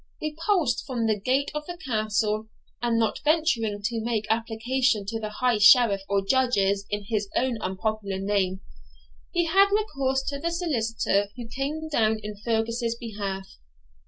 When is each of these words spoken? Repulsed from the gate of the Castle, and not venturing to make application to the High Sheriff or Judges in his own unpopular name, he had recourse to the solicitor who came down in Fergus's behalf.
Repulsed 0.19 0.83
from 0.87 1.05
the 1.05 1.19
gate 1.19 1.51
of 1.53 1.67
the 1.67 1.77
Castle, 1.77 2.47
and 2.81 2.97
not 2.97 3.19
venturing 3.23 3.83
to 3.83 4.01
make 4.03 4.25
application 4.31 5.05
to 5.05 5.19
the 5.19 5.29
High 5.29 5.59
Sheriff 5.59 6.01
or 6.09 6.25
Judges 6.25 6.87
in 6.89 7.03
his 7.03 7.29
own 7.35 7.59
unpopular 7.61 8.17
name, 8.17 8.61
he 9.31 9.45
had 9.45 9.69
recourse 9.71 10.23
to 10.29 10.39
the 10.39 10.49
solicitor 10.49 11.27
who 11.35 11.47
came 11.47 11.87
down 11.87 12.17
in 12.23 12.35
Fergus's 12.35 12.95
behalf. 12.95 13.47